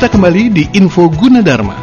Kita 0.00 0.16
kembali 0.16 0.42
di 0.48 0.64
Info 0.80 1.12
Gunadarma. 1.12 1.76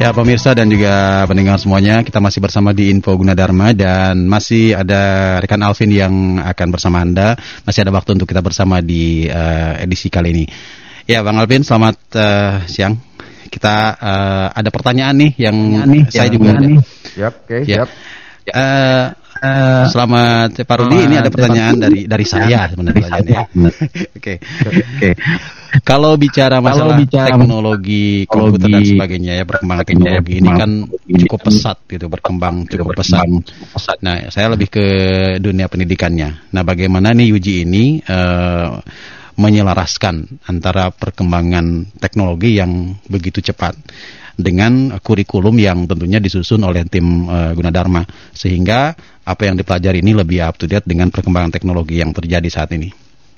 Ya 0.00 0.08
pemirsa 0.16 0.56
dan 0.56 0.72
juga 0.72 1.28
pendengar 1.28 1.60
semuanya, 1.60 2.00
kita 2.00 2.16
masih 2.16 2.40
bersama 2.40 2.72
di 2.72 2.88
Info 2.88 3.12
Gunadarma 3.12 3.76
dan 3.76 4.24
masih 4.24 4.72
ada 4.72 5.36
rekan 5.36 5.60
Alvin 5.60 5.92
yang 5.92 6.40
akan 6.40 6.68
bersama 6.72 7.04
Anda. 7.04 7.36
Masih 7.68 7.84
ada 7.84 7.92
waktu 7.92 8.16
untuk 8.16 8.32
kita 8.32 8.40
bersama 8.40 8.80
di 8.80 9.28
uh, 9.28 9.84
edisi 9.84 10.08
kali 10.08 10.32
ini. 10.32 10.48
Ya 11.04 11.20
Bang 11.20 11.36
Alvin, 11.36 11.60
selamat 11.60 11.96
uh, 12.16 12.64
siang. 12.64 12.96
Kita 13.52 14.00
uh, 14.00 14.48
ada 14.48 14.72
pertanyaan 14.72 15.20
nih 15.28 15.44
yang 15.44 15.56
nih, 15.92 16.08
saya 16.08 16.32
yang 16.32 16.40
juga 16.40 16.56
nih. 16.56 16.80
Siap, 17.20 17.34
oke, 17.36 17.48
okay, 17.52 17.60
ya. 17.68 17.84
siap. 17.84 17.88
Uh, 18.48 19.21
Uh, 19.42 19.90
Selamat 19.90 20.54
Pak 20.54 20.76
Rudi, 20.78 21.02
ini 21.02 21.18
ada 21.18 21.26
pertanyaan 21.26 21.74
dari 21.74 22.06
dari 22.06 22.22
saya 22.22 22.70
sebenarnya. 22.70 23.10
Ya. 23.26 23.42
Oke. 24.22 24.38
Oke. 24.38 25.10
Kalau 25.82 26.14
bicara 26.14 26.62
masalah 26.62 26.94
Kalau 26.94 27.02
bicara 27.02 27.26
teknologi 27.34 28.22
komputer 28.30 28.70
dan 28.70 28.86
sebagainya 28.86 29.42
ya 29.42 29.44
perkembangan 29.48 29.82
teknologi 29.82 30.38
ini 30.38 30.46
kan 30.46 30.70
cukup 31.26 31.40
pesat 31.50 31.76
gitu 31.90 32.06
berkembang 32.06 32.70
cukup 32.70 32.94
pesat. 32.94 33.26
Nah, 33.98 34.30
saya 34.30 34.54
lebih 34.54 34.70
ke 34.70 34.86
dunia 35.42 35.66
pendidikannya. 35.66 36.54
Nah, 36.54 36.62
bagaimana 36.62 37.10
nih 37.10 37.34
Yuji 37.34 37.66
ini 37.66 37.98
uh, 37.98 38.78
menyelaraskan 39.36 40.44
antara 40.48 40.92
perkembangan 40.92 41.96
teknologi 41.98 42.60
yang 42.60 42.96
begitu 43.08 43.40
cepat 43.40 43.76
dengan 44.36 44.96
kurikulum 44.98 45.56
yang 45.60 45.84
tentunya 45.84 46.16
disusun 46.16 46.64
oleh 46.64 46.84
tim 46.88 47.28
uh, 47.28 47.52
Gunadarma 47.52 48.04
sehingga 48.32 48.96
apa 49.22 49.42
yang 49.46 49.54
dipelajari 49.60 50.00
ini 50.00 50.16
lebih 50.16 50.42
up 50.42 50.56
to 50.56 50.64
date 50.64 50.88
dengan 50.88 51.12
perkembangan 51.12 51.52
teknologi 51.52 52.00
yang 52.00 52.10
terjadi 52.10 52.48
saat 52.48 52.72
ini. 52.74 52.90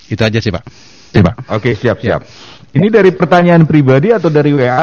Itu 0.07 0.23
aja 0.23 0.39
sih, 0.39 0.53
Pak. 0.55 0.65
Ya, 1.13 1.23
Pak. 1.25 1.35
Oke, 1.51 1.77
siap, 1.77 2.01
siap. 2.01 2.25
Ini 2.75 2.91
dari 2.91 3.15
pertanyaan 3.15 3.67
pribadi 3.69 4.11
atau 4.11 4.31
dari 4.31 4.51
WA? 4.51 4.83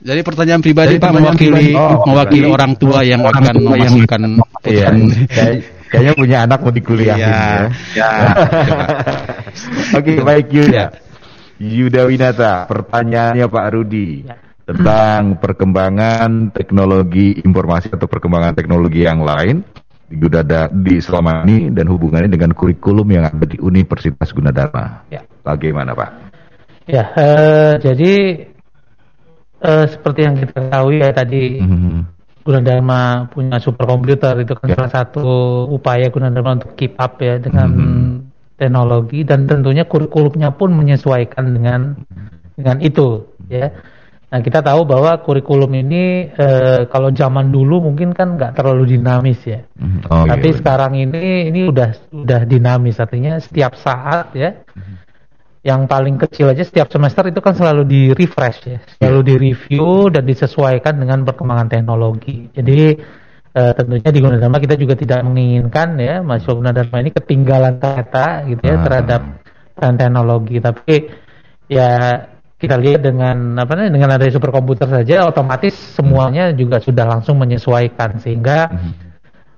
Jadi 0.00 0.20
pertanyaan 0.24 0.60
pribadi 0.64 0.96
dari 0.96 1.04
Pak 1.04 1.12
mewakili 1.12 1.76
oh, 1.76 2.08
mewakili 2.08 2.48
orang 2.48 2.72
tua 2.80 3.04
yang 3.04 3.20
akan 3.20 3.54
memasukkan 3.60 4.20
iya, 4.64 4.88
kayaknya 5.90 6.14
punya 6.14 6.38
anak 6.46 6.58
mau 6.62 6.72
dikuliahin 6.72 7.20
iya. 7.26 7.68
ya. 7.92 8.08
ya. 8.08 8.10
Oke, 9.98 10.22
baik 10.22 10.46
Yuda. 10.48 10.74
Ya. 10.74 10.86
Yuda 11.60 12.08
Winata, 12.08 12.64
pertanyaannya 12.70 13.46
Pak 13.50 13.66
Rudi. 13.74 14.24
Ya 14.24 14.38
tentang 14.70 15.34
perkembangan 15.42 16.54
teknologi 16.54 17.42
informasi 17.42 17.90
atau 17.90 18.06
perkembangan 18.06 18.54
teknologi 18.54 19.02
yang 19.02 19.26
lain 19.26 19.66
di 20.06 20.14
Gunada 20.14 20.70
di 20.70 21.02
selama 21.02 21.42
ini 21.42 21.74
dan 21.74 21.90
hubungannya 21.90 22.30
dengan 22.30 22.54
kurikulum 22.54 23.06
yang 23.10 23.30
ada 23.30 23.46
di 23.46 23.58
Universitas 23.58 24.30
Gunadarma. 24.30 25.10
Ya. 25.10 25.26
Bagaimana 25.42 25.94
Pak? 25.94 26.10
Ya, 26.86 27.06
uh, 27.14 27.74
jadi 27.78 28.46
uh, 29.62 29.86
seperti 29.86 30.20
yang 30.26 30.34
kita 30.38 30.54
ketahui 30.54 31.02
ya 31.02 31.10
tadi 31.14 31.62
mm-hmm. 31.62 31.98
Gunadarma 32.40 33.28
punya 33.28 33.60
superkomputer 33.60 34.40
itu 34.40 34.56
kan 34.56 34.68
ya. 34.72 34.76
salah 34.80 34.92
satu 34.92 35.24
upaya 35.68 36.08
Gunadarma 36.08 36.56
untuk 36.56 36.72
keep 36.74 36.96
up 36.96 37.20
ya 37.20 37.36
dengan 37.36 37.68
mm-hmm. 37.68 38.10
teknologi 38.56 39.20
dan 39.28 39.44
tentunya 39.44 39.84
kurikulumnya 39.84 40.56
pun 40.56 40.72
menyesuaikan 40.72 41.52
dengan 41.52 42.00
dengan 42.56 42.76
itu 42.80 43.28
ya. 43.52 43.68
Nah 44.30 44.38
kita 44.38 44.62
tahu 44.62 44.86
bahwa 44.86 45.18
kurikulum 45.26 45.74
ini 45.74 46.30
e, 46.30 46.46
kalau 46.86 47.10
zaman 47.10 47.50
dulu 47.50 47.90
mungkin 47.90 48.14
kan 48.14 48.38
nggak 48.38 48.54
terlalu 48.54 48.94
dinamis 48.94 49.42
ya. 49.42 49.60
Mhm. 49.74 50.06
Oh, 50.06 50.24
Tapi 50.24 50.48
iya, 50.54 50.56
sekarang 50.56 50.92
ini 50.94 51.50
ini 51.50 51.66
udah 51.66 52.14
udah 52.14 52.40
dinamis 52.46 53.02
artinya 53.02 53.36
setiap 53.42 53.74
saat 53.74 54.30
ya. 54.38 54.54
Mm-hmm. 54.54 55.09
Yang 55.60 55.80
paling 55.92 56.16
kecil 56.16 56.48
aja 56.48 56.64
setiap 56.64 56.88
semester 56.88 57.28
itu 57.28 57.44
kan 57.44 57.52
selalu 57.52 57.82
di 57.84 58.02
refresh 58.16 58.60
ya, 58.64 58.80
selalu 58.96 59.20
di 59.20 59.34
review 59.36 60.08
dan 60.08 60.24
disesuaikan 60.24 60.96
dengan 60.96 61.20
perkembangan 61.28 61.68
teknologi. 61.68 62.48
Jadi 62.48 62.96
e, 63.52 63.62
tentunya 63.76 64.08
di 64.08 64.20
Gunadarma 64.24 64.56
kita 64.56 64.80
juga 64.80 64.96
tidak 64.96 65.20
menginginkan 65.20 66.00
ya 66.00 66.24
mahasiswa 66.24 66.56
Gunadarma 66.56 66.96
ini 67.04 67.10
ketinggalan 67.12 67.76
kata 67.76 68.48
gitu 68.48 68.62
ya 68.64 68.76
uh 68.80 68.82
terhadap 68.88 69.20
teknologi. 69.76 70.56
Tapi 70.64 70.94
ya 71.68 71.90
kita 72.60 72.76
lihat 72.76 73.00
dengan 73.00 73.56
apa 73.56 73.72
namanya 73.72 73.92
dengan 73.96 74.10
adanya 74.16 74.32
superkomputer 74.36 74.88
saja 74.88 75.24
otomatis 75.28 75.72
semuanya 75.96 76.52
juga 76.52 76.80
sudah 76.80 77.08
langsung 77.08 77.40
menyesuaikan 77.40 78.20
sehingga 78.20 78.68
hmm. 78.68 79.09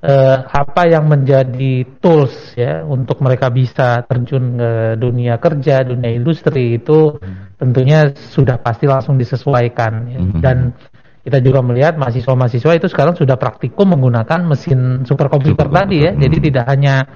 Eh, 0.03 0.39
apa 0.43 0.83
yang 0.91 1.07
menjadi 1.07 1.87
tools 2.03 2.59
ya 2.59 2.83
untuk 2.83 3.23
mereka 3.23 3.49
bisa 3.49 4.03
terjun 4.05 4.59
ke 4.59 4.73
dunia 4.99 5.39
kerja 5.39 5.87
dunia 5.87 6.11
industri 6.11 6.83
itu 6.83 7.17
hmm. 7.17 7.57
tentunya 7.57 8.11
sudah 8.13 8.59
pasti 8.59 8.91
langsung 8.91 9.15
disesuaikan 9.15 9.93
ya. 10.11 10.21
hmm. 10.21 10.41
dan 10.43 10.75
kita 11.23 11.39
juga 11.39 11.63
melihat 11.63 11.95
mahasiswa-mahasiswa 12.03 12.83
itu 12.83 12.91
sekarang 12.91 13.15
sudah 13.15 13.39
praktikum 13.39 13.95
menggunakan 13.95 14.43
mesin 14.43 15.07
superkomputer 15.07 15.71
Super 15.71 15.79
tadi 15.87 16.03
ya 16.03 16.11
jadi 16.19 16.37
tidak 16.51 16.65
hanya 16.67 17.07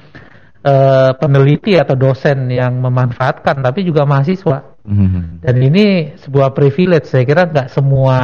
uh, 0.67 1.11
peneliti 1.19 1.79
atau 1.79 1.95
dosen 1.95 2.51
yang 2.51 2.83
memanfaatkan, 2.83 3.63
tapi 3.63 3.87
juga 3.87 4.03
mahasiswa. 4.03 4.79
Dan 5.43 5.57
ini 5.63 6.15
sebuah 6.15 6.55
privilege. 6.55 7.11
Saya 7.11 7.27
kira 7.27 7.51
nggak 7.51 7.75
semua 7.75 8.19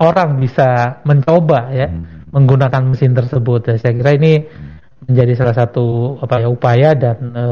orang 0.00 0.40
bisa 0.40 1.00
mencoba 1.04 1.68
ya 1.72 1.92
mm-hmm. 1.92 2.15
Menggunakan 2.36 2.92
mesin 2.92 3.16
tersebut. 3.16 3.72
Ya, 3.72 3.74
saya 3.80 3.96
kira 3.96 4.12
ini 4.20 4.44
menjadi 5.06 5.32
salah 5.38 5.54
satu 5.54 6.18
apa 6.18 6.42
ya 6.42 6.48
upaya 6.50 6.90
dan 6.98 7.30
e, 7.30 7.44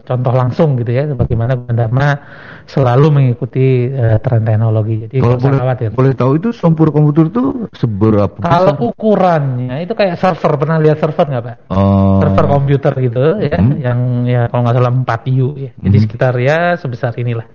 contoh 0.00 0.32
langsung 0.32 0.80
gitu 0.80 0.96
ya 0.96 1.04
bagaimana 1.12 1.60
Dharma 1.68 2.16
selalu 2.64 3.06
mengikuti 3.12 3.90
e, 3.90 4.16
tren 4.24 4.46
teknologi. 4.48 5.06
Jadi 5.06 5.20
kalau 5.20 5.36
boleh, 5.36 5.58
khawatir. 5.60 5.88
boleh 5.92 6.12
tahu 6.16 6.32
itu 6.40 6.48
sompur 6.56 6.88
komputer 6.88 7.28
itu 7.28 7.68
seberapa? 7.76 8.40
Kalau 8.40 8.72
besar? 8.74 8.86
ukurannya 8.88 9.84
itu 9.84 9.92
kayak 9.92 10.16
server 10.16 10.56
pernah 10.56 10.80
lihat 10.80 10.98
server 11.04 11.26
nggak 11.28 11.44
pak? 11.44 11.56
Oh. 11.68 12.22
Server 12.24 12.46
komputer 12.48 12.92
gitu 12.96 13.24
ya, 13.44 13.56
hmm. 13.60 13.74
yang 13.82 13.98
ya 14.24 14.42
kalau 14.48 14.62
nggak 14.64 14.76
salah 14.80 14.92
4 14.94 15.42
U 15.44 15.48
ya. 15.60 15.70
Jadi 15.84 15.96
hmm. 16.00 16.04
sekitar 16.08 16.34
ya 16.40 16.58
sebesar 16.80 17.12
inilah. 17.20 17.46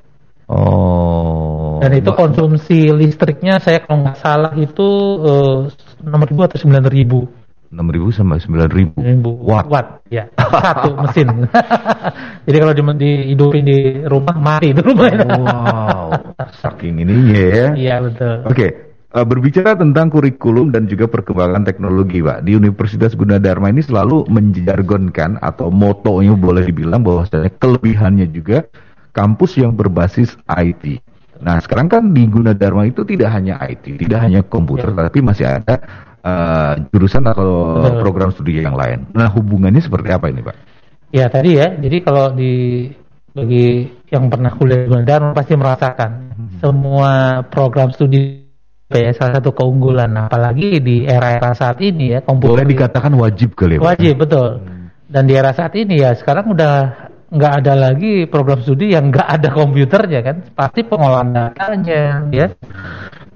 Oh. 0.47 1.81
Dan 1.81 1.91
itu 1.97 2.13
konsumsi 2.13 2.93
listriknya 2.93 3.59
saya 3.59 3.83
kalau 3.83 4.05
nggak 4.05 4.19
salah 4.21 4.53
itu 4.55 4.87
uh, 5.23 5.67
ribu 6.03 6.41
atau 6.45 6.57
sembilan 6.59 6.85
ribu. 6.89 7.19
Enam 7.67 7.91
ribu 7.91 8.07
sama 8.15 8.39
sembilan 8.39 8.69
ribu. 8.71 8.99
Watt. 9.43 9.67
Watt, 9.67 9.87
ya 10.07 10.31
satu 10.39 10.95
mesin. 11.03 11.27
Jadi 12.47 12.57
kalau 12.63 12.73
di, 12.73 12.83
dihidupin 12.95 13.63
di 13.67 13.79
rumah 14.07 14.39
mati 14.39 14.71
itu 14.71 14.79
rumah. 14.79 15.11
Oh, 15.11 15.43
wow, 15.43 16.07
saking 16.63 17.03
ininya 17.03 17.43
ya. 17.43 17.67
Iya 17.75 17.95
betul. 18.07 18.35
Oke, 18.47 18.55
okay. 18.55 18.71
Uh, 19.07 19.23
berbicara 19.23 19.75
tentang 19.75 20.11
kurikulum 20.11 20.71
dan 20.71 20.87
juga 20.87 21.07
perkembangan 21.11 21.63
teknologi, 21.63 22.19
Pak. 22.19 22.43
Di 22.43 22.59
Universitas 22.59 23.15
Gunadarma 23.15 23.71
ini 23.71 23.83
selalu 23.83 24.27
menjargonkan 24.31 25.39
atau 25.39 25.67
motonya 25.67 26.35
boleh 26.35 26.67
dibilang 26.67 27.03
bahwa 27.03 27.27
kelebihannya 27.55 28.31
juga 28.31 28.67
kampus 29.15 29.59
yang 29.59 29.75
berbasis 29.75 30.35
IT. 30.47 30.99
Nah, 31.41 31.57
sekarang 31.61 31.87
kan 31.87 32.03
di 32.13 32.25
Gunadarma 32.25 32.87
itu 32.89 33.05
tidak 33.05 33.29
hanya 33.33 33.61
IT, 33.61 33.97
tidak 33.97 34.19
hanya 34.23 34.41
komputer, 34.45 34.93
ya. 34.93 35.07
tapi 35.09 35.19
masih 35.21 35.45
ada 35.45 35.75
uh, 36.21 36.73
jurusan 36.89 37.23
atau 37.25 37.81
Betul. 37.81 38.01
program 38.01 38.29
studi 38.33 38.61
yang 38.61 38.77
lain. 38.77 39.09
Nah, 39.13 39.29
hubungannya 39.31 39.81
seperti 39.81 40.09
apa 40.13 40.29
ini, 40.29 40.41
Pak? 40.41 40.55
Ya, 41.13 41.31
tadi 41.31 41.55
ya. 41.55 41.73
Jadi 41.77 41.97
kalau 42.03 42.33
di 42.35 42.87
bagi 43.37 43.85
yang 44.09 44.33
pernah 44.33 44.49
kuliah 44.49 44.81
di 44.81 44.87
Gunadarma 44.89 45.37
pasti 45.37 45.53
merasakan 45.53 46.11
hmm. 46.33 46.57
semua 46.57 47.45
program 47.45 47.93
studi 47.93 48.49
ya 48.89 49.13
salah 49.13 49.37
satu 49.37 49.53
keunggulan 49.53 50.09
apalagi 50.15 50.81
di 50.81 51.03
era-era 51.05 51.53
saat 51.53 51.77
ini 51.83 52.17
ya 52.17 52.19
komputer 52.25 52.63
boleh 52.63 52.67
dikatakan 52.71 53.13
wajib 53.13 53.53
kali 53.53 53.77
ya 53.77 53.83
wajib 53.83 54.15
betul 54.15 54.63
hmm. 54.63 55.11
dan 55.11 55.23
di 55.29 55.33
era 55.35 55.51
saat 55.53 55.75
ini 55.75 56.01
ya 56.01 56.15
sekarang 56.15 56.49
udah 56.49 57.06
nggak 57.27 57.53
ada 57.63 57.73
lagi 57.75 58.23
program 58.27 58.63
studi 58.63 58.95
yang 58.95 59.11
nggak 59.11 59.27
ada 59.27 59.49
komputernya 59.51 60.19
kan? 60.23 60.37
Pasti 60.55 60.83
pengolahan 60.87 61.31
datanya 61.35 62.23
ya. 62.31 62.47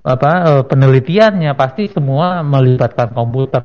Apa 0.01 0.31
eh, 0.47 0.63
penelitiannya 0.65 1.53
pasti 1.53 1.91
semua 1.91 2.41
melibatkan 2.41 3.13
komputer. 3.13 3.63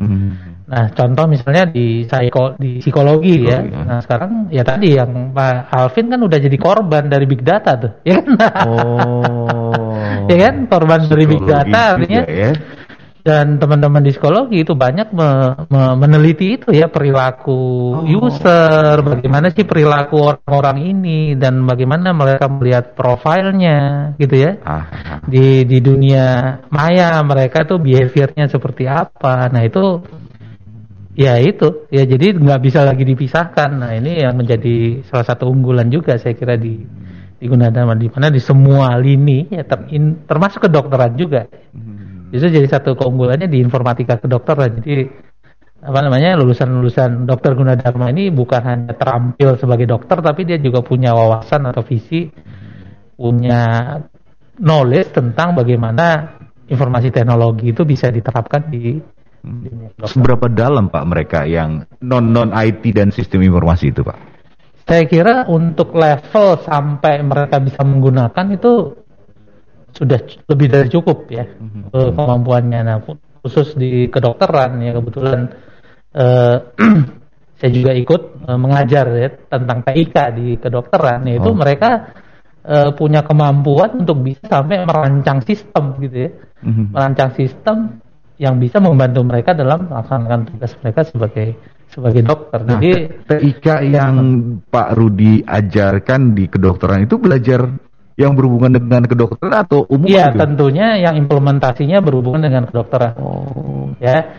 Hmm. 0.00 0.64
nah 0.64 0.88
contoh 0.96 1.28
misalnya 1.28 1.68
di 1.68 2.08
psiko, 2.08 2.56
di 2.56 2.80
psikologi, 2.80 3.42
ya. 3.42 3.60
psikologi 3.60 3.74
ya. 3.74 3.84
nah 3.84 3.98
sekarang 4.00 4.32
ya 4.48 4.62
tadi 4.64 4.96
yang 4.96 5.34
Pak 5.34 5.68
Alvin 5.76 6.08
kan 6.08 6.20
udah 6.24 6.38
jadi 6.40 6.56
korban 6.56 7.04
dari 7.10 7.26
big 7.28 7.44
data 7.44 7.76
tuh 7.76 7.92
ya 8.06 8.22
kan? 8.22 8.26
Oh. 8.64 9.68
Ya 10.30 10.36
kan? 10.46 10.70
Korban 10.70 11.10
dari 11.10 11.24
big 11.26 11.42
data 11.42 11.98
artinya 11.98 12.22
ya 12.22 12.54
dan 13.20 13.60
teman-teman 13.60 14.02
di 14.02 14.10
psikologi 14.12 14.64
itu 14.64 14.72
banyak 14.72 15.12
me, 15.12 15.28
me, 15.68 15.82
meneliti 15.96 16.56
itu 16.56 16.72
ya 16.72 16.88
perilaku 16.88 18.00
oh. 18.00 18.06
user, 18.06 19.00
bagaimana 19.04 19.52
sih 19.52 19.68
perilaku 19.68 20.16
orang-orang 20.20 20.78
ini 20.84 21.20
dan 21.36 21.64
bagaimana 21.68 22.16
mereka 22.16 22.48
melihat 22.48 22.96
profilnya 22.96 24.12
gitu 24.16 24.34
ya. 24.36 24.52
Ah. 24.64 24.84
Di 25.28 25.68
di 25.68 25.78
dunia 25.84 26.58
maya 26.72 27.20
mereka 27.22 27.68
tuh 27.68 27.78
behaviornya 27.80 28.48
seperti 28.48 28.88
apa. 28.88 29.48
Nah, 29.52 29.62
itu 29.64 30.02
Ya 31.20 31.36
itu, 31.36 31.90
ya 31.92 32.06
jadi 32.08 32.32
nggak 32.32 32.60
bisa 32.64 32.80
lagi 32.86 33.04
dipisahkan. 33.04 33.76
Nah 33.76 33.92
ini 33.92 34.22
yang 34.22 34.40
menjadi 34.40 35.04
salah 35.10 35.26
satu 35.26 35.52
unggulan 35.52 35.90
juga 35.92 36.16
saya 36.16 36.32
kira 36.32 36.56
di 36.56 36.80
di 37.40 37.44
Gunadarma 37.44 37.92
di 37.92 38.08
mana 38.08 38.32
di 38.32 38.40
semua 38.40 38.94
lini 39.00 39.48
ya 39.52 39.66
ter, 39.68 39.84
in, 39.90 40.22
termasuk 40.24 40.64
kedokteran 40.64 41.18
juga. 41.20 41.44
Hmm. 41.76 42.19
Itu 42.30 42.46
jadi 42.46 42.66
satu 42.66 42.94
keunggulannya 42.94 43.50
di 43.50 43.58
informatika 43.58 44.22
kedokteran. 44.22 44.78
Jadi 44.80 45.06
apa 45.80 45.98
namanya 46.04 46.36
lulusan-lulusan 46.36 47.24
dokter 47.24 47.56
Gunadarma 47.56 48.12
ini 48.12 48.28
bukan 48.28 48.62
hanya 48.62 48.92
terampil 48.92 49.56
sebagai 49.56 49.88
dokter 49.88 50.20
tapi 50.20 50.44
dia 50.44 50.60
juga 50.60 50.84
punya 50.84 51.16
wawasan 51.16 51.66
atau 51.66 51.80
visi, 51.82 52.28
punya 53.16 53.96
knowledge 54.60 55.16
tentang 55.16 55.56
bagaimana 55.56 56.36
informasi 56.68 57.08
teknologi 57.10 57.72
itu 57.72 57.82
bisa 57.88 58.12
diterapkan 58.12 58.68
di 58.68 59.00
Seberapa 60.04 60.52
dalam 60.52 60.92
Pak 60.92 61.04
mereka 61.08 61.48
yang 61.48 61.88
non 62.04 62.28
non 62.28 62.52
IT 62.52 62.84
dan 62.92 63.08
sistem 63.08 63.40
informasi 63.40 63.88
itu 63.88 64.04
Pak? 64.04 64.16
Saya 64.84 65.08
kira 65.08 65.48
untuk 65.48 65.96
level 65.96 66.60
sampai 66.60 67.24
mereka 67.24 67.56
bisa 67.56 67.80
menggunakan 67.80 68.46
itu 68.52 68.99
sudah 69.92 70.20
lebih 70.48 70.66
dari 70.70 70.88
cukup 70.88 71.28
ya 71.30 71.44
mm-hmm. 71.44 72.14
kemampuannya. 72.16 72.80
Nah 72.86 72.96
khusus 73.40 73.74
di 73.76 74.06
kedokteran 74.12 74.80
ya 74.84 74.92
kebetulan 74.96 75.40
uh, 76.14 76.56
saya 77.60 77.70
juga 77.72 77.92
ikut 77.92 78.46
uh, 78.48 78.58
mengajar 78.60 79.06
ya 79.16 79.28
tentang 79.48 79.84
TIK 79.84 80.16
di 80.36 80.46
kedokteran 80.56 81.28
yaitu 81.28 81.50
oh. 81.52 81.56
mereka 81.56 82.12
uh, 82.64 82.90
punya 82.96 83.24
kemampuan 83.24 84.04
untuk 84.04 84.20
bisa 84.24 84.44
sampai 84.48 84.84
merancang 84.84 85.44
sistem 85.44 85.96
gitu 86.00 86.16
ya, 86.28 86.30
mm-hmm. 86.64 86.86
merancang 86.92 87.30
sistem 87.36 88.00
yang 88.40 88.56
bisa 88.56 88.80
membantu 88.80 89.20
mereka 89.20 89.52
dalam 89.52 89.92
melaksanakan 89.92 90.48
tugas 90.48 90.72
mereka 90.80 91.00
sebagai 91.04 91.48
sebagai 91.90 92.22
dokter. 92.24 92.64
Nah, 92.64 92.78
Jadi 92.78 92.90
TIK 93.28 93.66
yang 93.90 94.14
Pak 94.70 94.96
Rudi 94.96 95.42
ajarkan 95.44 96.32
di 96.32 96.48
kedokteran 96.48 97.04
itu 97.04 97.18
belajar 97.20 97.66
yang 98.20 98.36
berhubungan 98.36 98.76
dengan 98.76 99.08
kedokteran 99.08 99.64
atau 99.64 99.88
umum? 99.88 100.04
Iya, 100.04 100.36
tentunya 100.36 101.00
yang 101.00 101.16
implementasinya 101.16 102.04
berhubungan 102.04 102.44
dengan 102.44 102.68
kedokteran. 102.68 103.16
Oh. 103.16 103.96
Ya, 103.96 104.36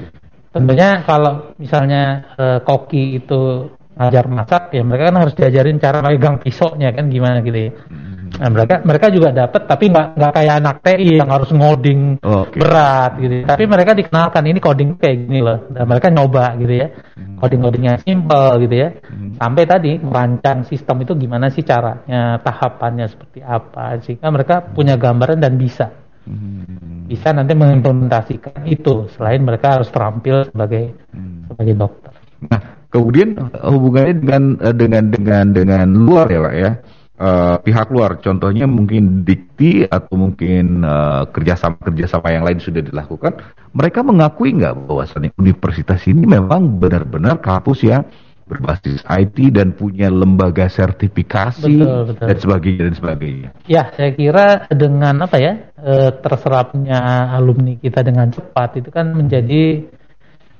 tentunya 0.54 1.02
kalau 1.02 1.58
misalnya 1.58 2.30
uh, 2.38 2.60
koki 2.62 3.18
itu 3.18 3.74
ngajar 3.98 4.30
masak, 4.30 4.64
ya 4.78 4.86
mereka 4.86 5.10
kan 5.10 5.18
harus 5.26 5.34
diajarin 5.34 5.82
cara 5.82 6.06
megang 6.06 6.38
pisaunya 6.38 6.94
kan 6.94 7.10
gimana 7.10 7.42
gitu 7.42 7.58
ya. 7.58 7.72
Hmm 7.90 8.11
Nah, 8.40 8.48
mereka 8.48 8.80
mereka 8.88 9.08
juga 9.12 9.36
dapat 9.36 9.68
tapi 9.68 9.92
nggak 9.92 10.08
nggak 10.16 10.32
kayak 10.32 10.56
anak 10.64 10.76
TI 10.86 11.20
yang 11.20 11.30
harus 11.30 11.50
ngoding 11.52 12.22
oh, 12.24 12.48
okay. 12.48 12.60
berat 12.64 13.12
gitu. 13.20 13.36
Tapi 13.44 13.64
mereka 13.68 13.92
dikenalkan 13.92 14.44
ini 14.48 14.60
coding 14.64 14.90
kayak 14.96 15.18
gini 15.28 15.40
loh. 15.44 15.68
Dan 15.68 15.84
mereka 15.90 16.08
nyoba 16.08 16.56
gitu 16.56 16.74
ya. 16.80 16.88
Hmm. 17.18 17.36
Coding-codingnya 17.42 17.94
simple 18.00 18.50
gitu 18.64 18.76
ya. 18.78 18.90
Hmm. 19.04 19.36
Sampai 19.36 19.64
tadi 19.68 19.92
merancang 20.00 20.64
sistem 20.64 21.04
itu 21.04 21.14
gimana 21.20 21.52
sih 21.52 21.66
caranya, 21.66 22.40
tahapannya 22.40 23.06
seperti 23.12 23.44
apa 23.44 24.00
sehingga 24.00 24.28
mereka 24.32 24.56
punya 24.64 24.96
gambaran 24.96 25.42
dan 25.42 25.60
bisa. 25.60 25.92
Hmm. 26.24 27.10
Bisa 27.12 27.36
nanti 27.36 27.52
mengimplementasikan 27.58 28.64
itu 28.70 29.12
selain 29.18 29.44
mereka 29.44 29.82
harus 29.82 29.92
terampil 29.92 30.48
sebagai 30.48 30.96
sebagai 31.52 31.76
dokter. 31.76 32.14
Nah, 32.48 32.62
kemudian 32.88 33.36
hubungannya 33.60 34.16
dengan 34.24 34.44
dengan 34.72 35.04
dengan 35.12 35.46
dengan 35.52 35.88
luar 35.92 36.32
ya, 36.32 36.40
Pak 36.40 36.56
ya 36.56 36.72
uh, 37.22 37.56
pihak 37.62 37.94
luar, 37.94 38.18
contohnya 38.18 38.66
mungkin 38.66 39.22
dikti 39.22 39.86
atau 39.86 40.18
mungkin 40.18 40.82
uh, 40.82 41.30
kerjasama 41.30 41.78
kerjasama 41.78 42.28
yang 42.34 42.44
lain 42.44 42.58
sudah 42.58 42.82
dilakukan, 42.82 43.38
mereka 43.78 44.02
mengakui 44.02 44.58
nggak 44.58 44.90
bahwasannya 44.90 45.30
universitas 45.38 46.02
ini 46.10 46.26
memang 46.26 46.82
benar-benar 46.82 47.38
kampus 47.40 47.86
yang 47.86 48.04
berbasis 48.52 49.00
IT 49.08 49.56
dan 49.56 49.72
punya 49.72 50.12
lembaga 50.12 50.68
sertifikasi 50.68 51.72
betul, 51.72 52.12
betul. 52.12 52.28
dan 52.28 52.38
sebagainya 52.44 52.82
dan 52.84 52.96
sebagainya. 53.00 53.50
Ya, 53.64 53.84
saya 53.96 54.12
kira 54.12 54.68
dengan 54.68 55.24
apa 55.24 55.40
ya 55.40 55.72
e, 55.80 56.12
terserapnya 56.20 57.32
alumni 57.32 57.80
kita 57.80 58.04
dengan 58.04 58.28
cepat 58.28 58.84
itu 58.84 58.92
kan 58.92 59.16
menjadi 59.16 59.88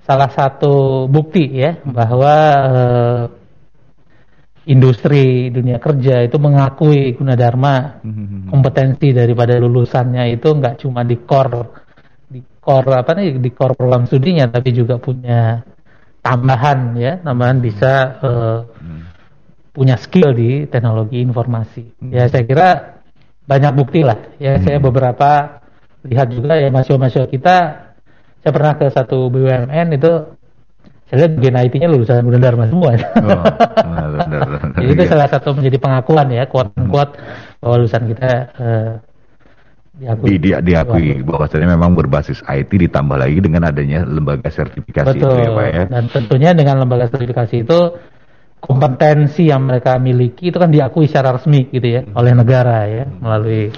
salah 0.08 0.32
satu 0.32 1.06
bukti 1.12 1.52
ya 1.52 1.84
bahwa 1.84 2.36
e, 2.56 2.82
industri 4.70 5.50
dunia 5.50 5.82
kerja 5.82 6.22
itu 6.22 6.38
mengakui 6.38 7.18
Gunadarma 7.18 8.04
hmm. 8.06 8.54
kompetensi 8.54 9.10
daripada 9.10 9.58
lulusannya 9.58 10.38
itu 10.38 10.54
nggak 10.54 10.86
cuma 10.86 11.02
di 11.02 11.18
core 11.26 11.64
di 12.30 12.40
core 12.62 13.02
apa 13.02 13.12
nih 13.18 13.42
di 13.42 13.50
core 13.50 13.74
program 13.74 14.06
studinya 14.06 14.46
tapi 14.54 14.70
juga 14.70 15.02
punya 15.02 15.66
tambahan 16.22 16.94
ya 16.94 17.18
tambahan 17.26 17.58
bisa 17.58 17.94
uh, 18.22 18.60
punya 19.72 19.96
skill 19.98 20.36
di 20.36 20.68
teknologi 20.68 21.24
informasi. 21.24 21.98
Hmm. 21.98 22.12
ya 22.12 22.28
saya 22.28 22.44
kira 22.44 22.70
banyak 23.48 23.74
bukti 23.74 24.06
lah. 24.06 24.20
Ya 24.38 24.62
saya 24.62 24.78
beberapa 24.78 25.64
lihat 26.06 26.30
juga 26.34 26.60
ya 26.60 26.70
mahasiswa-mahasiswa 26.70 27.28
kita 27.30 27.58
saya 28.42 28.52
pernah 28.52 28.74
ke 28.78 28.90
satu 28.90 29.30
BUMN 29.30 29.88
itu 29.96 30.12
saya 31.12 31.28
lihat 31.28 31.32
bagian 31.44 31.58
IT-nya 31.68 31.88
lulusan 31.92 32.24
Gunadarma 32.24 32.72
semua. 32.72 32.96
Oh, 32.96 33.44
Jadi 34.80 34.92
itu 34.96 35.04
salah 35.12 35.28
satu 35.28 35.52
menjadi 35.52 35.76
pengakuan 35.76 36.32
ya, 36.32 36.48
kuat-kuat 36.48 37.20
bahwa 37.60 37.76
lulusan 37.84 38.08
kita 38.16 38.32
uh, 38.56 38.92
diakui. 40.00 40.40
Di, 40.40 40.56
di, 40.56 40.72
diakui 40.72 41.20
bahwasanya 41.28 41.76
memang 41.76 42.00
berbasis 42.00 42.40
IT 42.48 42.72
ditambah 42.72 43.20
lagi 43.20 43.44
dengan 43.44 43.68
adanya 43.68 44.08
lembaga 44.08 44.48
sertifikasi 44.48 45.20
Betul. 45.20 45.20
itu 45.20 45.36
ya 45.36 45.50
Pak 45.52 45.68
ya. 45.68 45.84
Dan 45.92 46.04
tentunya 46.08 46.50
dengan 46.56 46.76
lembaga 46.80 47.12
sertifikasi 47.12 47.56
itu 47.60 47.80
kompetensi 48.64 49.52
yang 49.52 49.68
mereka 49.68 50.00
miliki 50.00 50.48
itu 50.48 50.58
kan 50.64 50.72
diakui 50.72 51.12
secara 51.12 51.36
resmi 51.36 51.68
gitu 51.76 51.92
ya 51.92 52.02
hmm. 52.06 52.14
oleh 52.14 52.32
negara 52.38 52.86
ya 52.88 53.04
melalui 53.10 53.74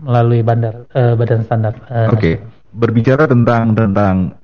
melalui 0.00 0.40
bandar 0.40 0.88
uh, 0.96 1.14
badan 1.20 1.44
standar. 1.44 1.76
Uh, 1.84 2.08
Oke. 2.08 2.16
Okay. 2.16 2.34
Berbicara 2.72 3.28
tentang 3.28 3.76
tentang 3.76 4.40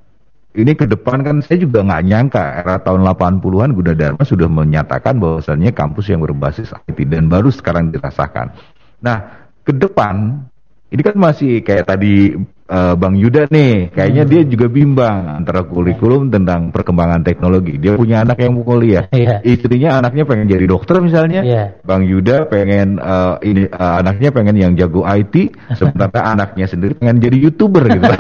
ini 0.57 0.73
ke 0.73 0.89
depan 0.89 1.21
kan 1.21 1.37
saya 1.45 1.61
juga 1.61 1.85
nggak 1.85 2.05
nyangka 2.09 2.45
era 2.65 2.81
tahun 2.81 3.05
80-an 3.05 3.71
Gunadarma 3.77 4.23
sudah 4.25 4.49
menyatakan 4.49 5.21
bahwasannya 5.21 5.77
kampus 5.77 6.09
yang 6.09 6.25
berbasis 6.25 6.73
IT 6.89 6.99
dan 7.05 7.29
baru 7.29 7.53
sekarang 7.53 7.93
dirasakan. 7.93 8.57
Nah, 9.05 9.51
ke 9.61 9.77
depan 9.77 10.49
ini 10.89 11.05
kan 11.05 11.21
masih 11.21 11.61
kayak 11.61 11.85
tadi 11.85 12.33
uh, 12.73 12.97
Bang 12.97 13.13
Yuda 13.21 13.53
nih, 13.53 13.93
kayaknya 13.93 14.25
hmm. 14.25 14.33
dia 14.33 14.43
juga 14.49 14.67
bimbang 14.73 15.37
antara 15.37 15.69
kurikulum 15.69 16.33
tentang 16.33 16.73
perkembangan 16.73 17.21
teknologi. 17.21 17.77
Dia 17.77 18.01
punya 18.01 18.25
anak 18.25 18.41
yang 18.41 18.57
mau 18.57 18.65
kuliah, 18.65 19.05
yeah. 19.13 19.45
istrinya 19.45 20.01
anaknya 20.01 20.25
pengen 20.25 20.49
jadi 20.49 20.65
dokter 20.65 21.05
misalnya, 21.05 21.45
yeah. 21.45 21.77
Bang 21.85 22.09
Yuda 22.09 22.49
pengen 22.49 22.97
uh, 22.97 23.37
ini 23.45 23.69
uh, 23.69 24.01
anaknya 24.01 24.33
pengen 24.33 24.57
yang 24.57 24.73
jago 24.81 25.05
IT, 25.05 25.53
sementara 25.77 26.25
anaknya 26.33 26.65
sendiri 26.65 26.97
pengen 26.97 27.21
jadi 27.21 27.37
youtuber 27.37 27.85
gitu. 27.85 28.09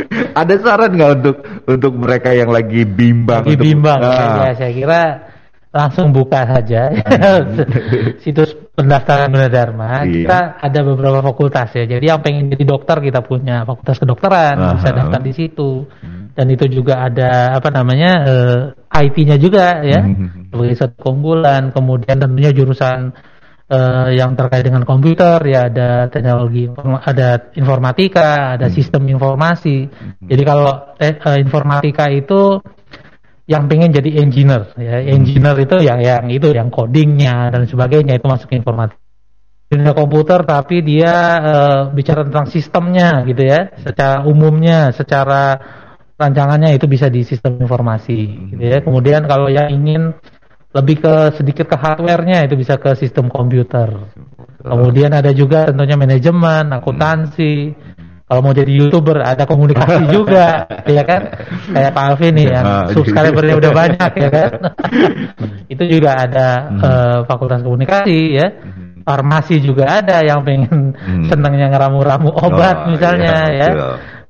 Ada 0.40 0.54
saran 0.60 0.90
nggak 0.96 1.10
untuk 1.20 1.36
untuk 1.68 1.92
mereka 1.96 2.30
yang 2.32 2.50
lagi 2.50 2.82
bimbang? 2.84 3.44
Lagi 3.44 3.56
untuk, 3.56 3.66
bimbang, 3.66 4.00
uh, 4.00 4.48
ya 4.48 4.54
saya 4.56 4.72
kira 4.72 5.02
langsung 5.72 6.12
buka 6.12 6.44
saja 6.44 6.92
situs 8.22 8.52
pendaftaran 8.76 9.32
Gunadarma. 9.32 10.04
Iya. 10.04 10.12
Kita 10.12 10.38
ada 10.60 10.80
beberapa 10.84 11.24
fakultas 11.24 11.72
ya. 11.72 11.88
Jadi 11.88 12.04
yang 12.12 12.20
pengen 12.20 12.52
jadi 12.52 12.64
dokter 12.68 13.00
kita 13.00 13.24
punya 13.24 13.64
fakultas 13.64 13.96
kedokteran 13.96 14.56
uh 14.60 14.64
-huh. 14.68 14.74
bisa 14.76 14.88
daftar 14.92 15.20
di 15.24 15.32
situ. 15.32 15.88
Hmm. 16.04 16.20
Dan 16.32 16.48
itu 16.48 16.64
juga 16.68 17.04
ada 17.04 17.56
apa 17.56 17.68
namanya 17.68 18.12
uh, 18.24 18.60
eh, 18.72 19.04
IT-nya 19.08 19.36
juga 19.36 19.84
ya 19.84 20.00
hmm. 20.00 20.52
sebagai 20.52 20.76
satu 20.76 20.96
keunggulan. 21.00 21.72
Kemudian 21.72 22.20
tentunya 22.20 22.52
jurusan 22.52 23.12
uh, 23.72 24.08
yang 24.12 24.36
terkait 24.36 24.68
dengan 24.68 24.84
komputer 24.84 25.40
ya 25.48 25.72
ada 25.72 26.12
teknologi 26.12 26.68
ada 27.08 27.48
informatika 27.56 28.60
ada 28.60 28.68
hmm. 28.68 28.76
sistem 28.76 29.08
informasi. 29.08 29.88
Hmm. 29.88 30.28
jadi 30.28 30.42
kalau 30.44 30.92
uh, 31.00 31.38
informatika 31.40 32.12
itu 32.12 32.60
yang 33.48 33.66
pengen 33.66 33.90
jadi 33.90 34.22
engineer 34.22 34.70
ya. 34.78 35.02
Engineer 35.02 35.56
itu 35.58 35.76
yang 35.82 35.98
yang 35.98 36.30
itu 36.30 36.52
yang 36.54 36.68
codingnya 36.70 37.50
dan 37.50 37.66
sebagainya 37.66 38.20
itu 38.20 38.26
masuk 38.28 38.52
informatika. 38.54 39.00
Dunia 39.72 39.96
komputer 39.96 40.44
tapi 40.44 40.84
dia 40.84 41.14
uh, 41.40 41.80
bicara 41.90 42.28
tentang 42.28 42.46
sistemnya 42.46 43.24
gitu 43.24 43.42
ya. 43.42 43.72
Secara 43.80 44.28
umumnya 44.28 44.92
secara 44.92 45.58
rancangannya 46.20 46.76
itu 46.78 46.86
bisa 46.86 47.10
di 47.10 47.26
sistem 47.26 47.58
informasi 47.58 48.52
gitu 48.54 48.62
ya. 48.62 48.78
Kemudian 48.84 49.26
kalau 49.26 49.50
yang 49.50 49.72
ingin 49.72 50.14
lebih 50.72 51.04
ke 51.04 51.14
sedikit 51.36 51.68
ke 51.68 51.76
hardware-nya 51.76 52.48
itu 52.48 52.56
bisa 52.56 52.80
ke 52.80 52.96
sistem 52.96 53.28
komputer. 53.28 54.08
Kemudian 54.62 55.12
ada 55.12 55.34
juga 55.36 55.68
tentunya 55.68 56.00
manajemen, 56.00 56.72
akuntansi. 56.72 57.76
Kalau 58.24 58.40
mau 58.40 58.56
jadi 58.56 58.72
youtuber 58.72 59.20
ada 59.20 59.44
komunikasi 59.44 60.08
juga, 60.16 60.64
ya 60.88 61.04
kan? 61.04 61.20
Kayak 61.68 61.92
Pak 61.92 62.04
Alvin 62.08 62.32
nih 62.32 62.46
yang 62.48 62.64
ah, 62.64 62.84
subscribernya 62.88 63.54
udah 63.60 63.72
banyak 63.76 64.10
ya 64.16 64.28
kan. 64.32 64.50
itu 65.72 65.84
juga 65.84 66.16
ada 66.16 66.48
uh, 66.72 67.18
fakultas 67.28 67.60
komunikasi 67.60 68.40
ya. 68.40 68.48
Hmm. 68.48 69.04
Farmasi 69.04 69.60
juga 69.60 70.00
ada 70.00 70.24
yang 70.24 70.46
pengen 70.46 70.96
hmm. 70.96 71.28
senangnya 71.28 71.68
ngeramu-ramu 71.74 72.32
obat 72.32 72.86
oh, 72.86 72.94
misalnya 72.94 73.50
iya, 73.50 73.68
ya. 73.68 73.68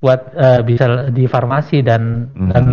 buat 0.00 0.20
uh, 0.32 0.60
bisa 0.64 1.12
di 1.12 1.28
farmasi 1.28 1.84
dan 1.84 2.32
hmm. 2.34 2.50
dan 2.50 2.64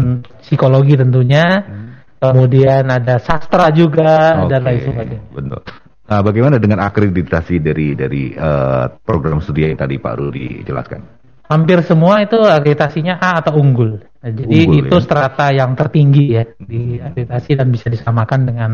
psikologi 0.42 0.98
tentunya. 0.98 1.46
Hmm. 1.62 1.88
Kemudian 2.20 2.84
ada 2.92 3.16
sastra 3.24 3.72
juga 3.72 4.44
okay. 4.44 4.50
dan 4.52 4.62
lain 4.68 4.80
sebagainya. 4.84 5.24
Betul. 5.32 5.62
Nah, 6.10 6.22
bagaimana 6.26 6.58
dengan 6.58 6.82
akreditasi 6.82 7.62
dari 7.62 7.94
dari 7.94 8.34
uh, 8.34 8.90
program 9.06 9.40
studi 9.40 9.64
yang 9.64 9.78
tadi 9.78 10.02
Pak 10.02 10.14
Rudi 10.18 10.66
jelaskan? 10.66 11.06
Hampir 11.46 11.82
semua 11.86 12.22
itu 12.22 12.38
akreditasinya 12.38 13.22
A 13.22 13.46
atau 13.46 13.62
unggul. 13.62 14.02
Nah, 14.02 14.32
jadi 14.34 14.68
unggul, 14.68 14.90
itu 14.90 14.98
ya? 14.98 15.06
strata 15.06 15.48
yang 15.54 15.78
tertinggi 15.78 16.26
ya 16.34 16.44
di 16.58 16.98
akreditasi 16.98 17.52
dan 17.56 17.68
bisa 17.70 17.88
disamakan 17.94 18.40
dengan 18.50 18.72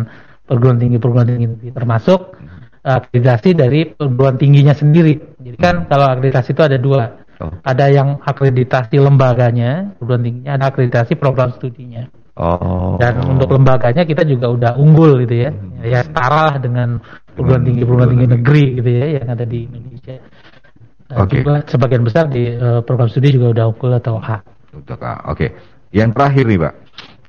perguruan 0.47 0.79
tinggi 0.79 0.97
perguruan 0.97 1.27
tinggi 1.27 1.69
termasuk 1.75 2.39
akreditasi 2.85 3.49
dari 3.51 3.79
perguruan 3.91 4.37
tingginya 4.39 4.71
sendiri. 4.71 5.17
Jadi 5.37 5.57
kan 5.59 5.83
hmm. 5.83 5.87
kalau 5.91 6.05
akreditasi 6.15 6.49
itu 6.55 6.63
ada 6.63 6.77
dua. 6.79 7.03
Oh. 7.35 7.51
Ada 7.67 7.91
yang 7.91 8.23
akreditasi 8.23 8.95
lembaganya, 8.95 9.91
perguruan 9.99 10.23
tingginya, 10.23 10.55
ada 10.55 10.71
akreditasi 10.71 11.19
program 11.19 11.51
studinya. 11.51 12.07
Oh. 12.35 12.99
Dan 12.99 13.23
untuk 13.23 13.47
lembaganya 13.47 14.03
kita 14.03 14.27
juga 14.27 14.51
udah 14.51 14.71
unggul 14.75 15.23
gitu 15.23 15.47
ya. 15.47 15.51
Hmm. 15.55 15.79
Ya 15.79 16.03
setara 16.03 16.51
lah 16.51 16.55
dengan 16.59 16.99
perguruan 17.31 17.63
tinggi 17.63 17.81
perguruan 17.87 18.11
tinggi 18.11 18.27
negeri 18.27 18.65
gitu 18.75 18.89
ya 18.91 19.05
yang 19.19 19.27
ada 19.31 19.45
di 19.47 19.59
Indonesia. 19.63 20.15
Nah, 21.05 21.17
Oke. 21.23 21.45
Okay. 21.45 21.63
sebagian 21.71 22.03
besar 22.03 22.27
di 22.27 22.43
uh, 22.51 22.83
program 22.83 23.07
studi 23.07 23.31
juga 23.31 23.55
udah 23.55 23.65
unggul 23.71 23.93
atau 23.95 24.19
A. 24.19 24.43
Oke. 24.75 24.99
Okay. 25.31 25.49
Yang 25.95 26.09
terakhir 26.11 26.43
nih, 26.43 26.59
Pak. 26.59 26.73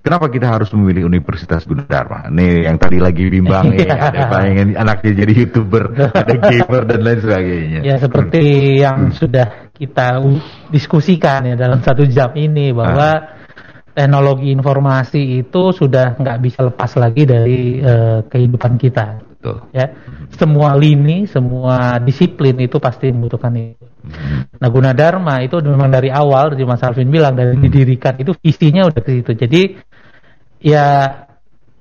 Kenapa 0.07 0.31
kita 0.31 0.47
harus 0.47 0.71
memilih 0.71 1.11
Universitas 1.11 1.67
Gunadarma? 1.67 2.31
Nih 2.31 2.63
yang 2.63 2.79
tadi 2.79 3.03
lagi 3.03 3.27
bimbang 3.27 3.75
ya, 3.79 3.91
ada 3.91 4.31
pengen 4.31 4.79
anaknya 4.79 5.27
jadi 5.27 5.33
youtuber, 5.35 5.99
ada 6.23 6.35
gamer 6.47 6.83
dan 6.87 7.01
lain 7.03 7.19
sebagainya. 7.27 7.81
Ya 7.83 7.99
seperti 7.99 8.43
yang 8.79 9.11
sudah 9.11 9.75
kita 9.75 10.23
diskusikan 10.71 11.51
ya 11.51 11.55
dalam 11.59 11.83
satu 11.83 12.07
jam 12.07 12.31
ini 12.39 12.71
bahwa 12.71 13.19
ah. 13.19 13.36
Teknologi 13.97 14.53
informasi 14.53 15.41
itu 15.41 15.73
sudah 15.73 16.21
nggak 16.21 16.39
bisa 16.45 16.69
lepas 16.69 16.93
lagi 17.01 17.25
dari 17.25 17.81
uh, 17.81 18.21
kehidupan 18.29 18.77
kita. 18.77 19.25
Betul. 19.25 19.57
Ya, 19.73 19.97
semua 20.37 20.77
lini, 20.77 21.25
semua 21.25 21.97
disiplin 22.05 22.53
itu 22.61 22.77
pasti 22.77 23.09
membutuhkan 23.09 23.57
itu. 23.57 23.89
Hmm. 24.05 24.45
Nah, 24.61 24.69
Gunadarma 24.69 25.41
itu 25.41 25.57
memang 25.65 25.89
dari 25.89 26.13
awal, 26.13 26.53
dari 26.53 26.69
Mas 26.69 26.85
Alvin 26.85 27.09
bilang 27.09 27.33
dari 27.33 27.57
didirikan 27.57 28.21
itu 28.21 28.37
visinya 28.37 28.85
udah 28.85 29.01
ke 29.01 29.11
situ. 29.17 29.33
Jadi 29.33 29.63
ya 30.61 31.09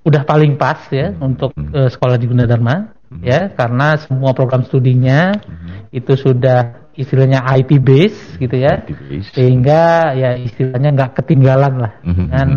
udah 0.06 0.22
paling 0.24 0.56
pas 0.56 0.88
ya 0.94 1.12
hmm. 1.12 1.20
untuk 1.20 1.52
uh, 1.58 1.90
sekolah 1.92 2.16
di 2.16 2.32
Gunadarma 2.32 2.96
hmm. 3.12 3.24
ya 3.26 3.52
karena 3.52 3.98
semua 3.98 4.32
program 4.38 4.64
studinya 4.64 5.34
hmm. 5.34 5.90
itu 5.92 6.14
sudah 6.14 6.85
istilahnya 6.96 7.44
IT 7.60 7.72
base 7.84 8.40
gitu 8.40 8.56
ya 8.56 8.84
base. 8.84 9.30
sehingga 9.36 10.16
ya 10.16 10.40
istilahnya 10.40 10.90
nggak 10.96 11.12
ketinggalan 11.22 11.74
lah 11.88 11.94
hmm. 12.02 12.16
dengan 12.16 12.50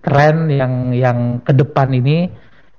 tren 0.00 0.36
yang 0.48 0.72
yang 0.96 1.18
ke 1.44 1.52
depan 1.52 1.92
ini 1.92 2.30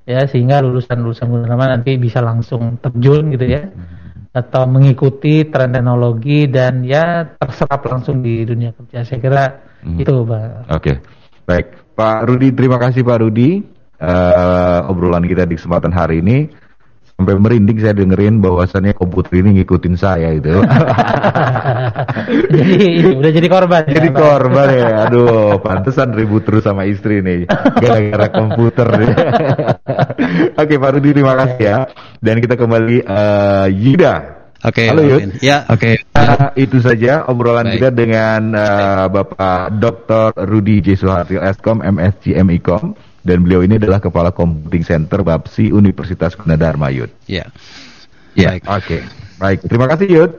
ya 0.08 0.26
sehingga 0.26 0.64
lulusan-lulusan 0.66 1.30
Gunadarma 1.30 1.78
nanti 1.78 1.96
bisa 2.02 2.24
langsung 2.24 2.82
terjun 2.82 3.30
gitu 3.36 3.46
ya 3.46 3.70
hmm. 3.70 4.34
atau 4.34 4.66
mengikuti 4.66 5.46
tren 5.52 5.76
teknologi 5.76 6.50
dan 6.50 6.82
ya 6.82 7.38
terserap 7.38 7.86
langsung 7.86 8.24
di 8.26 8.48
dunia 8.48 8.74
kerja 8.74 9.06
saya 9.06 9.20
kira 9.22 9.44
hmm. 9.86 10.00
itu 10.02 10.14
Pak. 10.26 10.42
Oke. 10.42 10.82
Okay. 10.82 10.96
Baik, 11.42 11.68
Pak 11.98 12.20
Rudi, 12.30 12.54
terima 12.54 12.78
kasih 12.80 13.04
Pak 13.04 13.20
Rudi. 13.28 13.60
Uh, 14.02 14.90
obrolan 14.90 15.22
kita 15.22 15.46
di 15.46 15.62
kesempatan 15.62 15.94
hari 15.94 16.26
ini 16.26 16.50
sampai 17.22 17.38
merinding 17.38 17.78
saya 17.78 17.94
dengerin 17.94 18.42
bahwasannya 18.42 18.98
komputer 18.98 19.46
ini 19.46 19.62
ngikutin 19.62 19.94
saya 19.94 20.34
itu. 20.34 20.50
jadi 22.58 23.14
udah 23.14 23.32
jadi 23.38 23.48
korban. 23.48 23.86
Jadi 23.86 24.10
ya, 24.10 24.18
korban 24.18 24.68
ya. 24.74 24.90
Aduh, 25.06 25.62
pantesan 25.62 26.18
ribut 26.18 26.42
terus 26.50 26.66
sama 26.66 26.90
istri 26.90 27.22
nih 27.22 27.46
gara-gara 27.78 28.28
komputer. 28.34 28.90
Oke, 30.66 30.82
Pak 30.82 30.92
Rudi 30.98 31.14
terima 31.14 31.38
kasih 31.38 31.62
ya. 31.62 31.78
Dan 32.18 32.42
kita 32.42 32.58
kembali 32.58 33.06
uh, 33.06 33.70
Yuda. 33.70 34.16
Oke, 34.62 34.86
okay, 34.86 34.94
halo 34.94 35.02
Yud. 35.02 35.42
Ya, 35.42 35.66
oke. 35.74 36.06
Okay. 36.06 36.06
Uh, 36.14 36.54
itu 36.54 36.78
saja 36.86 37.26
obrolan 37.26 37.66
Baik. 37.66 37.82
kita 37.82 37.90
dengan 37.98 38.54
uh, 38.54 39.10
Bapak 39.10 39.74
Dr. 39.82 40.38
Rudi 40.46 40.86
J. 40.86 41.02
Eskom, 41.42 41.82
MSc 41.82 42.30
MIKOM 42.30 42.94
dan 43.22 43.46
beliau 43.46 43.62
ini 43.62 43.78
adalah 43.78 44.02
Kepala 44.02 44.34
Computing 44.34 44.82
Center 44.86 45.22
Bapsi 45.22 45.70
Universitas 45.70 46.34
Gunadarma 46.34 46.90
Yud. 46.90 47.10
Ya. 47.30 47.46
Ya. 48.34 48.58
Oke. 48.58 48.66
Okay. 48.68 49.02
Baik, 49.42 49.60
terima 49.66 49.86
kasih 49.90 50.08
Yud. 50.10 50.32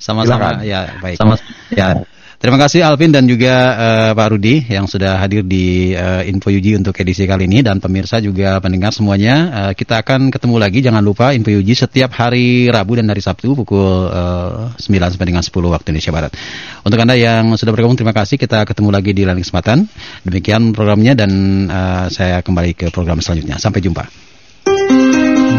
Sama-sama. 0.00 0.64
Ya, 0.64 0.96
baik. 1.00 1.20
Sama 1.20 1.36
ya. 1.72 2.00
Terima 2.40 2.56
kasih 2.56 2.80
Alvin 2.80 3.12
dan 3.12 3.28
juga 3.28 3.52
uh, 3.76 4.10
Pak 4.16 4.28
Rudi 4.32 4.64
yang 4.64 4.88
sudah 4.88 5.20
hadir 5.20 5.44
di 5.44 5.92
uh, 5.92 6.24
Info 6.24 6.48
Yuji 6.48 6.72
untuk 6.72 6.96
edisi 6.96 7.28
kali 7.28 7.44
ini 7.44 7.60
dan 7.60 7.84
pemirsa 7.84 8.16
juga 8.16 8.56
pendengar 8.64 8.96
semuanya. 8.96 9.36
Uh, 9.52 9.72
kita 9.76 10.00
akan 10.00 10.32
ketemu 10.32 10.56
lagi 10.56 10.80
jangan 10.80 11.04
lupa 11.04 11.36
Info 11.36 11.52
Yuji 11.52 11.76
setiap 11.76 12.16
hari 12.16 12.72
Rabu 12.72 12.96
dan 12.96 13.12
hari 13.12 13.20
Sabtu 13.20 13.52
pukul 13.52 14.08
uh, 14.08 14.72
9 14.72 14.80
sampai 14.80 15.28
dengan 15.28 15.44
10 15.44 15.52
waktu 15.52 15.92
Indonesia 15.92 16.12
Barat. 16.16 16.32
Untuk 16.80 16.96
Anda 16.96 17.20
yang 17.20 17.60
sudah 17.60 17.76
bergabung 17.76 18.00
terima 18.00 18.16
kasih. 18.16 18.40
Kita 18.40 18.64
ketemu 18.64 18.88
lagi 18.88 19.12
di 19.12 19.28
lain 19.28 19.44
kesempatan. 19.44 19.84
Demikian 20.24 20.72
programnya 20.72 21.12
dan 21.12 21.30
uh, 21.68 22.08
saya 22.08 22.40
kembali 22.40 22.72
ke 22.72 22.86
program 22.88 23.20
selanjutnya. 23.20 23.60
Sampai 23.60 23.84
jumpa. 23.84 24.29